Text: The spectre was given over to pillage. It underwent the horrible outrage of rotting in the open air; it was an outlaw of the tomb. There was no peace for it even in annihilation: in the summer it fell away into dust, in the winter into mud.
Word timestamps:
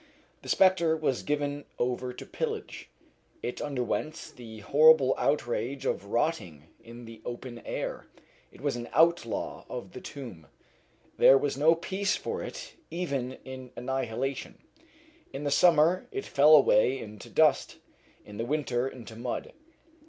The 0.41 0.49
spectre 0.49 0.97
was 0.97 1.21
given 1.21 1.63
over 1.77 2.11
to 2.11 2.25
pillage. 2.25 2.89
It 3.43 3.61
underwent 3.61 4.33
the 4.35 4.61
horrible 4.61 5.13
outrage 5.15 5.85
of 5.85 6.05
rotting 6.05 6.69
in 6.83 7.05
the 7.05 7.21
open 7.23 7.59
air; 7.65 8.07
it 8.51 8.61
was 8.61 8.75
an 8.75 8.89
outlaw 8.93 9.63
of 9.69 9.91
the 9.91 10.01
tomb. 10.01 10.47
There 11.19 11.37
was 11.37 11.55
no 11.55 11.75
peace 11.75 12.15
for 12.15 12.41
it 12.41 12.73
even 12.89 13.33
in 13.45 13.69
annihilation: 13.75 14.57
in 15.33 15.43
the 15.43 15.51
summer 15.51 16.07
it 16.11 16.25
fell 16.25 16.55
away 16.55 16.97
into 16.97 17.29
dust, 17.29 17.77
in 18.25 18.37
the 18.37 18.45
winter 18.45 18.87
into 18.87 19.15
mud. 19.15 19.53